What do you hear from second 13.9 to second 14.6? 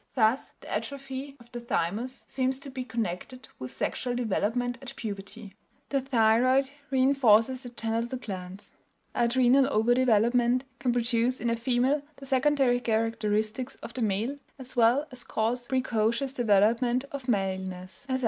the male,